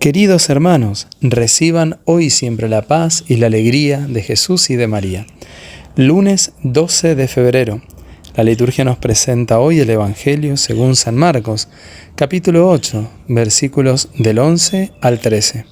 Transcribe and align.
Queridos 0.00 0.48
hermanos, 0.48 1.08
reciban 1.20 2.00
hoy 2.06 2.30
siempre 2.30 2.70
la 2.70 2.80
paz 2.80 3.22
y 3.28 3.36
la 3.36 3.48
alegría 3.48 3.98
de 4.00 4.22
Jesús 4.22 4.70
y 4.70 4.76
de 4.76 4.86
María. 4.86 5.26
Lunes 5.94 6.54
12 6.62 7.14
de 7.14 7.28
febrero. 7.28 7.82
La 8.34 8.42
liturgia 8.42 8.82
nos 8.82 8.96
presenta 8.96 9.58
hoy 9.58 9.78
el 9.78 9.90
Evangelio 9.90 10.56
según 10.56 10.96
San 10.96 11.16
Marcos, 11.16 11.68
capítulo 12.14 12.70
8, 12.70 13.10
versículos 13.28 14.08
del 14.16 14.38
11 14.38 14.90
al 15.02 15.20
13. 15.20 15.66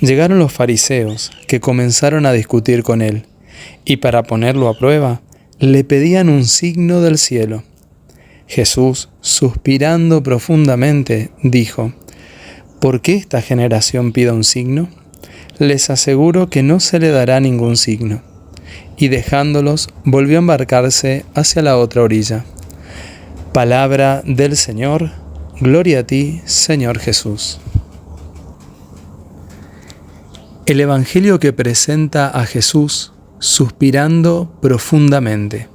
Llegaron 0.00 0.40
los 0.40 0.52
fariseos, 0.52 1.30
que 1.46 1.60
comenzaron 1.60 2.26
a 2.26 2.32
discutir 2.32 2.82
con 2.82 3.00
él, 3.00 3.26
y 3.84 3.98
para 3.98 4.24
ponerlo 4.24 4.68
a 4.68 4.76
prueba, 4.76 5.22
le 5.60 5.84
pedían 5.84 6.28
un 6.28 6.44
signo 6.44 7.00
del 7.00 7.16
cielo. 7.16 7.62
Jesús, 8.48 9.08
suspirando 9.20 10.24
profundamente, 10.24 11.30
dijo, 11.44 11.92
¿Por 12.86 13.00
qué 13.00 13.16
esta 13.16 13.42
generación 13.42 14.12
pide 14.12 14.30
un 14.30 14.44
signo? 14.44 14.88
Les 15.58 15.90
aseguro 15.90 16.48
que 16.48 16.62
no 16.62 16.78
se 16.78 17.00
le 17.00 17.10
dará 17.10 17.40
ningún 17.40 17.76
signo. 17.76 18.22
Y 18.96 19.08
dejándolos, 19.08 19.88
volvió 20.04 20.36
a 20.36 20.38
embarcarse 20.38 21.24
hacia 21.34 21.62
la 21.62 21.78
otra 21.78 22.02
orilla. 22.02 22.44
Palabra 23.52 24.22
del 24.24 24.56
Señor, 24.56 25.10
gloria 25.60 25.98
a 25.98 26.02
ti, 26.04 26.40
Señor 26.44 27.00
Jesús. 27.00 27.58
El 30.66 30.80
Evangelio 30.80 31.40
que 31.40 31.52
presenta 31.52 32.28
a 32.28 32.46
Jesús 32.46 33.12
suspirando 33.40 34.60
profundamente. 34.62 35.68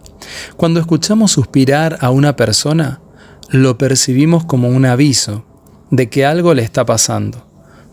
Cuando 0.56 0.80
escuchamos 0.80 1.34
suspirar 1.34 1.98
a 2.00 2.10
una 2.10 2.38
persona, 2.38 3.02
lo 3.50 3.78
percibimos 3.78 4.46
como 4.46 4.70
un 4.70 4.86
aviso 4.86 5.44
de 5.92 6.10
que 6.10 6.26
algo 6.26 6.54
le 6.54 6.64
está 6.64 6.86
pasando, 6.86 7.46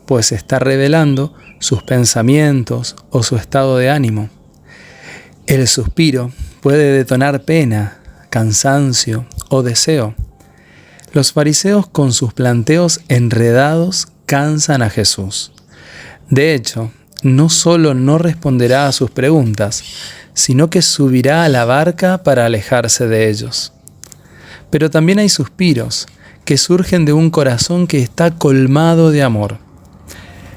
pues 0.06 0.32
está 0.32 0.58
revelando 0.58 1.34
sus 1.58 1.82
pensamientos 1.82 2.96
o 3.10 3.22
su 3.22 3.36
estado 3.36 3.76
de 3.76 3.90
ánimo. 3.90 4.30
El 5.46 5.66
suspiro 5.68 6.30
puede 6.60 6.92
detonar 6.92 7.42
pena, 7.42 7.98
cansancio 8.30 9.26
o 9.50 9.62
deseo. 9.62 10.14
Los 11.12 11.32
fariseos 11.32 11.88
con 11.88 12.12
sus 12.12 12.32
planteos 12.32 13.00
enredados 13.08 14.08
cansan 14.26 14.82
a 14.82 14.90
Jesús. 14.90 15.52
De 16.30 16.54
hecho, 16.54 16.92
no 17.22 17.48
solo 17.48 17.94
no 17.94 18.18
responderá 18.18 18.86
a 18.86 18.92
sus 18.92 19.10
preguntas, 19.10 19.82
sino 20.34 20.70
que 20.70 20.82
subirá 20.82 21.44
a 21.44 21.48
la 21.48 21.64
barca 21.64 22.22
para 22.22 22.46
alejarse 22.46 23.08
de 23.08 23.28
ellos. 23.28 23.72
Pero 24.70 24.90
también 24.90 25.18
hay 25.18 25.28
suspiros 25.28 26.06
que 26.48 26.56
surgen 26.56 27.04
de 27.04 27.12
un 27.12 27.28
corazón 27.28 27.86
que 27.86 27.98
está 27.98 28.30
colmado 28.30 29.10
de 29.10 29.22
amor. 29.22 29.58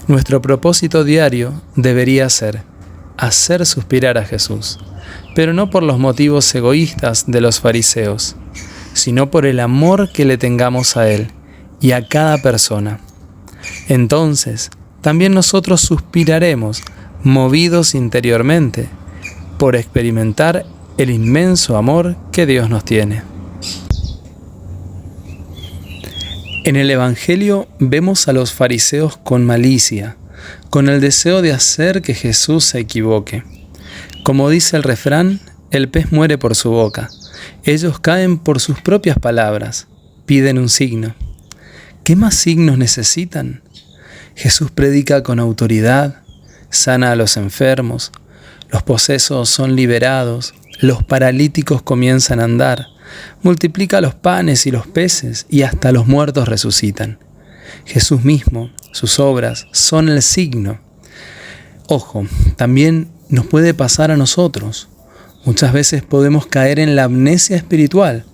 Nuestro 0.08 0.42
propósito 0.42 1.04
diario 1.04 1.52
debería 1.76 2.30
ser 2.30 2.64
hacer 3.18 3.66
suspirar 3.66 4.18
a 4.18 4.24
Jesús, 4.24 4.80
pero 5.36 5.52
no 5.54 5.70
por 5.70 5.84
los 5.84 6.00
motivos 6.00 6.56
egoístas 6.56 7.26
de 7.28 7.42
los 7.42 7.60
fariseos, 7.60 8.38
sino 8.94 9.30
por 9.32 9.46
el 9.46 9.60
amor 9.60 10.10
que 10.14 10.24
le 10.24 10.38
tengamos 10.38 10.96
a 10.96 11.10
Él 11.10 11.28
y 11.82 11.92
a 11.92 12.08
cada 12.08 12.38
persona. 12.38 13.02
Entonces, 13.90 14.72
también 15.02 15.34
nosotros 15.34 15.82
suspiraremos, 15.82 16.84
movidos 17.22 17.96
interiormente, 17.96 18.88
por 19.58 19.76
experimentar 19.76 20.66
el 20.98 21.10
inmenso 21.10 21.76
amor 21.76 22.16
que 22.32 22.46
Dios 22.46 22.70
nos 22.70 22.86
tiene. 22.86 23.24
En 26.64 26.76
el 26.76 26.92
Evangelio 26.92 27.68
vemos 27.80 28.28
a 28.28 28.34
los 28.34 28.54
fariseos 28.54 29.18
con 29.18 29.44
malicia, 29.44 30.16
con 30.70 30.90
el 30.90 31.02
deseo 31.02 31.42
de 31.42 31.54
hacer 31.54 32.04
que 32.04 32.14
Jesús 32.14 32.66
se 32.66 32.80
equivoque. 32.80 33.44
Como 34.24 34.48
dice 34.48 34.78
el 34.78 34.84
refrán, 34.84 35.40
el 35.72 35.90
pez 35.90 36.12
muere 36.12 36.38
por 36.38 36.56
su 36.56 36.70
boca. 36.70 37.10
Ellos 37.64 38.00
caen 38.00 38.38
por 38.38 38.60
sus 38.60 38.80
propias 38.80 39.18
palabras, 39.18 39.88
piden 40.28 40.60
un 40.60 40.70
signo. 40.70 41.16
¿Qué 42.04 42.16
más 42.16 42.36
signos 42.36 42.78
necesitan? 42.78 43.64
Jesús 44.36 44.70
predica 44.70 45.24
con 45.24 45.40
autoridad, 45.40 46.22
sana 46.70 47.12
a 47.12 47.16
los 47.16 47.38
enfermos, 47.38 48.12
los 48.70 48.84
posesos 48.84 49.50
son 49.50 49.76
liberados, 49.76 50.54
los 50.80 51.04
paralíticos 51.04 51.82
comienzan 51.82 52.40
a 52.40 52.44
andar, 52.44 52.86
multiplica 53.42 54.02
los 54.02 54.16
panes 54.16 54.66
y 54.66 54.72
los 54.72 54.88
peces 54.88 55.46
y 55.50 55.64
hasta 55.64 55.92
los 55.92 56.08
muertos 56.08 56.48
resucitan. 56.48 57.20
Jesús 57.86 58.24
mismo, 58.24 58.72
sus 58.92 59.20
obras, 59.20 59.68
son 59.72 60.10
el 60.10 60.22
signo. 60.22 60.80
Ojo, 61.88 62.26
también 62.56 63.10
nos 63.30 63.46
puede 63.46 63.74
pasar 63.74 64.12
a 64.12 64.18
nosotros. 64.18 64.90
Muchas 65.46 65.74
veces 65.74 66.04
podemos 66.04 66.46
caer 66.46 66.80
en 66.80 66.96
la 66.96 67.06
amnesia 67.06 67.58
espiritual 67.58 68.26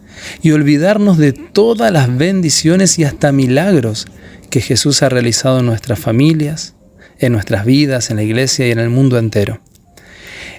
y 0.42 0.52
olvidarnos 0.52 1.18
de 1.18 1.34
todas 1.34 1.92
las 1.92 2.16
bendiciones 2.18 3.00
y 3.00 3.04
hasta 3.04 3.32
milagros 3.32 4.08
que 4.50 4.62
Jesús 4.62 5.04
ha 5.04 5.10
realizado 5.10 5.60
en 5.60 5.66
nuestras 5.66 6.00
familias, 6.00 6.74
en 7.20 7.34
nuestras 7.34 7.66
vidas, 7.66 8.10
en 8.10 8.18
la 8.18 8.24
iglesia 8.24 8.68
y 8.68 8.72
en 8.72 8.80
el 8.80 8.90
mundo 8.90 9.18
entero. 9.18 9.62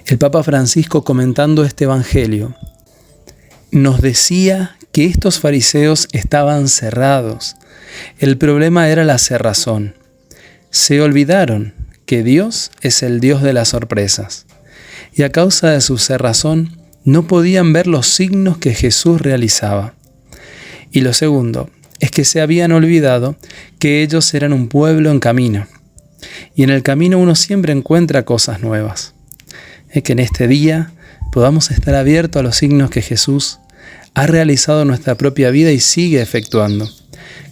El 0.05 0.17
Papa 0.17 0.43
Francisco 0.43 1.03
comentando 1.03 1.63
este 1.63 1.83
Evangelio 1.83 2.55
nos 3.71 4.01
decía 4.01 4.77
que 4.91 5.05
estos 5.05 5.39
fariseos 5.39 6.07
estaban 6.11 6.67
cerrados. 6.67 7.55
El 8.17 8.37
problema 8.37 8.89
era 8.89 9.03
la 9.03 9.17
cerrazón. 9.17 9.95
Se 10.71 11.01
olvidaron 11.01 11.73
que 12.05 12.23
Dios 12.23 12.71
es 12.81 13.03
el 13.03 13.19
Dios 13.19 13.41
de 13.41 13.53
las 13.53 13.69
sorpresas. 13.69 14.45
Y 15.13 15.23
a 15.23 15.31
causa 15.31 15.71
de 15.71 15.81
su 15.81 15.97
cerrazón 15.97 16.77
no 17.03 17.27
podían 17.27 17.73
ver 17.73 17.87
los 17.87 18.07
signos 18.07 18.57
que 18.57 18.73
Jesús 18.73 19.21
realizaba. 19.21 19.93
Y 20.91 21.01
lo 21.01 21.13
segundo 21.13 21.69
es 21.99 22.11
que 22.11 22.25
se 22.25 22.41
habían 22.41 22.71
olvidado 22.71 23.35
que 23.77 24.01
ellos 24.01 24.33
eran 24.33 24.53
un 24.53 24.69
pueblo 24.69 25.11
en 25.11 25.19
camino. 25.19 25.67
Y 26.55 26.63
en 26.63 26.69
el 26.69 26.83
camino 26.83 27.19
uno 27.19 27.35
siempre 27.35 27.73
encuentra 27.73 28.25
cosas 28.25 28.61
nuevas. 28.61 29.13
Es 29.89 30.03
que 30.03 30.13
en 30.13 30.19
este 30.19 30.47
día 30.47 30.91
podamos 31.31 31.71
estar 31.71 31.95
abiertos 31.95 32.39
a 32.39 32.43
los 32.43 32.57
signos 32.57 32.89
que 32.89 33.01
Jesús 33.01 33.59
ha 34.13 34.27
realizado 34.27 34.81
en 34.81 34.87
nuestra 34.87 35.15
propia 35.15 35.51
vida 35.51 35.71
y 35.71 35.79
sigue 35.79 36.21
efectuando. 36.21 36.89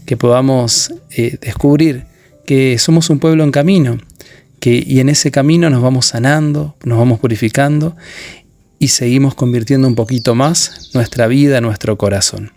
Que 0.06 0.18
podamos 0.18 0.94
eh, 1.12 1.38
descubrir 1.42 2.06
que 2.46 2.78
somos 2.80 3.10
un 3.10 3.20
pueblo 3.20 3.44
en 3.44 3.52
camino, 3.52 3.98
que, 4.60 4.84
y 4.86 5.00
en 5.00 5.10
ese 5.10 5.32
camino 5.32 5.70
nos 5.70 5.82
vamos 5.82 6.08
sanando, 6.08 6.76
nos 6.84 6.98
vamos 6.98 7.20
purificando 7.20 7.96
y 8.80 8.90
seguimos 8.90 9.36
convirtiendo 9.36 9.88
un 9.88 9.96
poquito 9.96 10.34
más 10.34 10.92
nuestra 10.94 11.28
vida, 11.28 11.62
nuestro 11.62 11.98
corazón. 11.98 12.52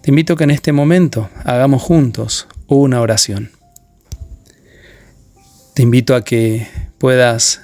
Te 0.00 0.10
invito 0.10 0.34
a 0.34 0.36
que 0.36 0.44
en 0.44 0.50
este 0.50 0.72
momento 0.72 1.28
hagamos 1.44 1.82
juntos 1.82 2.46
una 2.66 3.00
oración. 3.00 3.50
Te 5.74 5.82
invito 5.82 6.14
a 6.14 6.24
que 6.24 6.68
puedas 6.98 7.63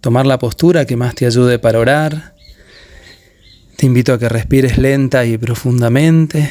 tomar 0.00 0.26
la 0.26 0.38
postura 0.38 0.86
que 0.86 0.96
más 0.96 1.14
te 1.14 1.26
ayude 1.26 1.58
para 1.58 1.78
orar. 1.78 2.34
Te 3.76 3.86
invito 3.86 4.12
a 4.12 4.18
que 4.18 4.28
respires 4.28 4.78
lenta 4.78 5.24
y 5.24 5.38
profundamente 5.38 6.50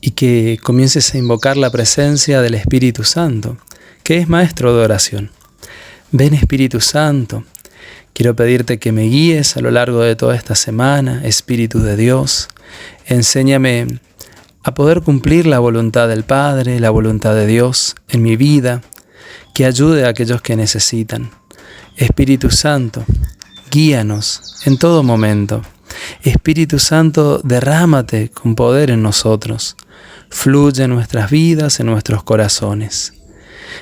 y 0.00 0.12
que 0.12 0.58
comiences 0.62 1.14
a 1.14 1.18
invocar 1.18 1.56
la 1.56 1.70
presencia 1.70 2.42
del 2.42 2.54
Espíritu 2.54 3.04
Santo, 3.04 3.56
que 4.02 4.18
es 4.18 4.28
maestro 4.28 4.76
de 4.76 4.84
oración. 4.84 5.30
Ven 6.10 6.34
Espíritu 6.34 6.80
Santo, 6.80 7.44
quiero 8.12 8.34
pedirte 8.36 8.78
que 8.78 8.92
me 8.92 9.04
guíes 9.04 9.56
a 9.56 9.60
lo 9.60 9.70
largo 9.70 10.00
de 10.00 10.16
toda 10.16 10.34
esta 10.34 10.54
semana, 10.54 11.22
Espíritu 11.24 11.80
de 11.80 11.96
Dios. 11.96 12.48
Enséñame 13.06 14.00
a 14.64 14.74
poder 14.74 15.02
cumplir 15.02 15.46
la 15.46 15.58
voluntad 15.58 16.08
del 16.08 16.24
Padre, 16.24 16.80
la 16.80 16.90
voluntad 16.90 17.34
de 17.34 17.46
Dios 17.46 17.94
en 18.08 18.22
mi 18.22 18.36
vida, 18.36 18.82
que 19.54 19.66
ayude 19.66 20.04
a 20.04 20.08
aquellos 20.08 20.42
que 20.42 20.56
necesitan. 20.56 21.30
Espíritu 21.96 22.50
Santo, 22.50 23.04
guíanos 23.70 24.40
en 24.64 24.78
todo 24.78 25.02
momento. 25.02 25.62
Espíritu 26.22 26.78
Santo, 26.78 27.40
derrámate 27.44 28.30
con 28.30 28.54
poder 28.54 28.90
en 28.90 29.02
nosotros. 29.02 29.76
Fluye 30.30 30.84
en 30.84 30.90
nuestras 30.90 31.30
vidas, 31.30 31.80
en 31.80 31.86
nuestros 31.86 32.24
corazones. 32.24 33.12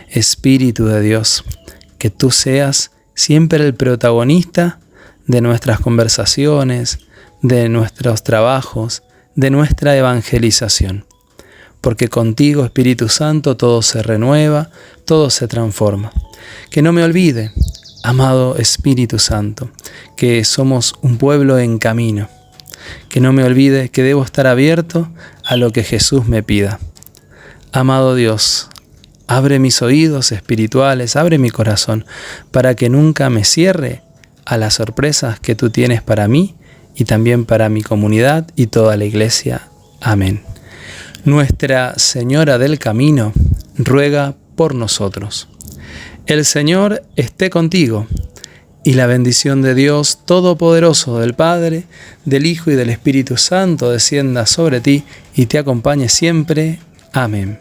Espíritu 0.08 0.86
de 0.86 1.00
Dios, 1.00 1.44
que 1.98 2.10
tú 2.10 2.32
seas 2.32 2.90
siempre 3.14 3.64
el 3.64 3.74
protagonista 3.74 4.80
de 5.26 5.40
nuestras 5.40 5.78
conversaciones, 5.78 6.98
de 7.42 7.68
nuestros 7.68 8.24
trabajos, 8.24 9.04
de 9.36 9.50
nuestra 9.50 9.96
evangelización. 9.96 11.06
Porque 11.80 12.08
contigo, 12.08 12.64
Espíritu 12.64 13.08
Santo, 13.08 13.56
todo 13.56 13.82
se 13.82 14.02
renueva, 14.02 14.70
todo 15.04 15.30
se 15.30 15.46
transforma. 15.46 16.12
Que 16.70 16.82
no 16.82 16.92
me 16.92 17.04
olvide 17.04 17.52
amado 18.02 18.56
Espíritu 18.56 19.18
Santo, 19.18 19.70
que 20.16 20.44
somos 20.44 20.94
un 21.02 21.18
pueblo 21.18 21.58
en 21.58 21.78
camino, 21.78 22.28
que 23.08 23.20
no 23.20 23.32
me 23.32 23.44
olvide 23.44 23.90
que 23.90 24.02
debo 24.02 24.22
estar 24.22 24.46
abierto 24.46 25.08
a 25.44 25.56
lo 25.56 25.72
que 25.72 25.84
Jesús 25.84 26.26
me 26.26 26.42
pida. 26.42 26.80
Amado 27.72 28.14
Dios, 28.14 28.68
abre 29.26 29.58
mis 29.58 29.80
oídos 29.82 30.32
espirituales, 30.32 31.16
abre 31.16 31.38
mi 31.38 31.50
corazón, 31.50 32.04
para 32.50 32.74
que 32.74 32.88
nunca 32.88 33.30
me 33.30 33.44
cierre 33.44 34.02
a 34.44 34.56
las 34.56 34.74
sorpresas 34.74 35.38
que 35.38 35.54
tú 35.54 35.70
tienes 35.70 36.02
para 36.02 36.26
mí 36.26 36.56
y 36.96 37.04
también 37.04 37.44
para 37.44 37.68
mi 37.68 37.82
comunidad 37.82 38.48
y 38.56 38.66
toda 38.66 38.96
la 38.96 39.04
iglesia. 39.04 39.68
Amén. 40.00 40.42
Nuestra 41.24 41.98
Señora 41.98 42.58
del 42.58 42.78
Camino 42.78 43.32
ruega 43.76 44.34
por 44.56 44.74
nosotros. 44.74 45.48
El 46.26 46.44
Señor 46.44 47.02
esté 47.16 47.50
contigo 47.50 48.06
y 48.84 48.94
la 48.94 49.06
bendición 49.06 49.62
de 49.62 49.74
Dios 49.74 50.20
Todopoderoso, 50.24 51.18
del 51.18 51.34
Padre, 51.34 51.84
del 52.24 52.46
Hijo 52.46 52.70
y 52.70 52.76
del 52.76 52.90
Espíritu 52.90 53.36
Santo 53.36 53.90
descienda 53.90 54.46
sobre 54.46 54.80
ti 54.80 55.04
y 55.34 55.46
te 55.46 55.58
acompañe 55.58 56.08
siempre. 56.08 56.78
Amén. 57.12 57.58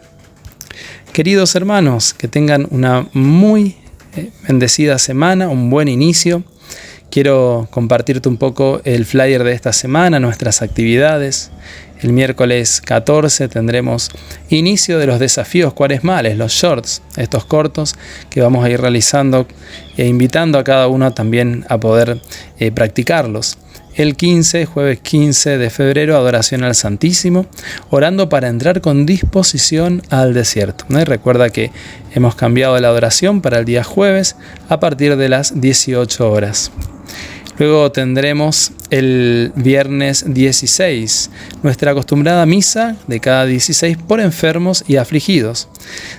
Queridos 1.12 1.54
hermanos, 1.56 2.14
que 2.14 2.28
tengan 2.28 2.66
una 2.70 3.08
muy 3.12 3.76
eh, 4.16 4.30
bendecida 4.46 4.98
semana, 4.98 5.48
un 5.48 5.68
buen 5.68 5.88
inicio. 5.88 6.44
Quiero 7.10 7.68
compartirte 7.70 8.28
un 8.28 8.36
poco 8.36 8.80
el 8.84 9.04
flyer 9.04 9.42
de 9.42 9.52
esta 9.52 9.72
semana, 9.72 10.20
nuestras 10.20 10.62
actividades. 10.62 11.50
El 12.02 12.14
miércoles 12.14 12.80
14 12.82 13.48
tendremos 13.48 14.10
inicio 14.48 14.98
de 14.98 15.06
los 15.06 15.18
desafíos 15.18 15.74
cuaresmales, 15.74 16.38
los 16.38 16.52
shorts, 16.52 17.02
estos 17.16 17.44
cortos 17.44 17.94
que 18.30 18.40
vamos 18.40 18.64
a 18.64 18.70
ir 18.70 18.80
realizando 18.80 19.46
e 19.98 20.06
invitando 20.06 20.58
a 20.58 20.64
cada 20.64 20.88
uno 20.88 21.12
también 21.12 21.66
a 21.68 21.78
poder 21.78 22.20
eh, 22.58 22.72
practicarlos. 22.72 23.58
El 23.94 24.16
15, 24.16 24.64
jueves 24.64 25.00
15 25.00 25.58
de 25.58 25.68
febrero, 25.68 26.16
adoración 26.16 26.64
al 26.64 26.74
Santísimo, 26.74 27.44
orando 27.90 28.30
para 28.30 28.48
entrar 28.48 28.80
con 28.80 29.04
disposición 29.04 30.00
al 30.08 30.32
desierto. 30.32 30.86
recuerda 30.88 31.50
que 31.50 31.70
hemos 32.14 32.34
cambiado 32.34 32.78
la 32.80 32.88
adoración 32.88 33.42
para 33.42 33.58
el 33.58 33.66
día 33.66 33.84
jueves 33.84 34.36
a 34.70 34.80
partir 34.80 35.16
de 35.16 35.28
las 35.28 35.60
18 35.60 36.30
horas. 36.30 36.70
Luego 37.60 37.92
tendremos 37.92 38.72
el 38.88 39.52
viernes 39.54 40.24
16, 40.26 41.30
nuestra 41.62 41.90
acostumbrada 41.90 42.46
misa 42.46 42.96
de 43.06 43.20
cada 43.20 43.44
16 43.44 43.98
por 43.98 44.18
enfermos 44.18 44.82
y 44.88 44.96
afligidos. 44.96 45.68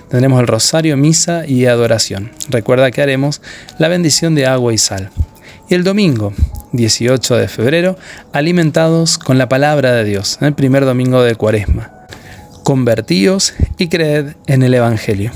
Tendremos 0.08 0.40
el 0.40 0.46
rosario, 0.46 0.96
misa 0.96 1.44
y 1.44 1.66
adoración. 1.66 2.30
Recuerda 2.48 2.92
que 2.92 3.02
haremos 3.02 3.42
la 3.80 3.88
bendición 3.88 4.36
de 4.36 4.46
agua 4.46 4.72
y 4.72 4.78
sal. 4.78 5.10
Y 5.68 5.74
el 5.74 5.82
domingo 5.82 6.32
18 6.74 7.34
de 7.34 7.48
febrero, 7.48 7.98
alimentados 8.32 9.18
con 9.18 9.36
la 9.36 9.48
palabra 9.48 9.94
de 9.94 10.04
Dios, 10.04 10.38
el 10.42 10.54
primer 10.54 10.84
domingo 10.84 11.24
de 11.24 11.34
Cuaresma. 11.34 12.06
Convertíos 12.62 13.52
y 13.78 13.88
creed 13.88 14.34
en 14.46 14.62
el 14.62 14.74
Evangelio. 14.74 15.32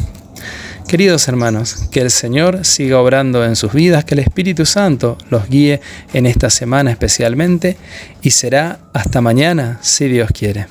Queridos 0.89 1.27
hermanos, 1.27 1.89
que 1.91 2.01
el 2.01 2.13
Señor 2.13 2.65
siga 2.65 3.01
obrando 3.01 3.45
en 3.45 3.57
sus 3.57 3.73
vidas, 3.73 4.05
que 4.05 4.15
el 4.15 4.21
Espíritu 4.21 4.65
Santo 4.65 5.19
los 5.31 5.49
guíe 5.49 5.81
en 6.13 6.27
esta 6.27 6.49
semana 6.49 6.93
especialmente 6.93 7.77
y 8.23 8.31
será 8.31 8.79
hasta 8.93 9.21
mañana 9.21 9.81
si 9.83 10.07
Dios 10.07 10.31
quiere. 10.33 10.67